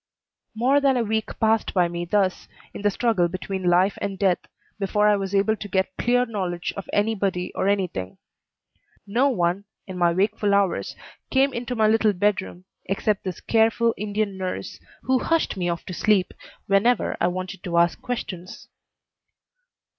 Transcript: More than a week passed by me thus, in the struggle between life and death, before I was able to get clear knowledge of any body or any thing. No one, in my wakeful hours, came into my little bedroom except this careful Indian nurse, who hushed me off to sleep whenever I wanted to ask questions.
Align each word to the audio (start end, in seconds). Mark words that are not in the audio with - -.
More 0.55 0.79
than 0.81 0.97
a 0.97 1.03
week 1.03 1.39
passed 1.39 1.75
by 1.75 1.87
me 1.87 2.05
thus, 2.05 2.47
in 2.73 2.81
the 2.81 2.89
struggle 2.89 3.27
between 3.27 3.61
life 3.69 3.99
and 4.01 4.17
death, 4.17 4.39
before 4.79 5.07
I 5.07 5.15
was 5.15 5.35
able 5.35 5.55
to 5.55 5.67
get 5.67 5.95
clear 5.99 6.25
knowledge 6.25 6.73
of 6.75 6.89
any 6.91 7.13
body 7.13 7.53
or 7.53 7.67
any 7.67 7.85
thing. 7.85 8.17
No 9.05 9.29
one, 9.29 9.65
in 9.85 9.99
my 9.99 10.11
wakeful 10.11 10.55
hours, 10.55 10.95
came 11.29 11.53
into 11.53 11.75
my 11.75 11.87
little 11.87 12.13
bedroom 12.13 12.65
except 12.85 13.23
this 13.23 13.41
careful 13.41 13.93
Indian 13.95 14.37
nurse, 14.39 14.79
who 15.03 15.19
hushed 15.19 15.55
me 15.55 15.69
off 15.69 15.85
to 15.85 15.93
sleep 15.93 16.33
whenever 16.65 17.15
I 17.21 17.27
wanted 17.27 17.61
to 17.65 17.77
ask 17.77 18.01
questions. 18.01 18.69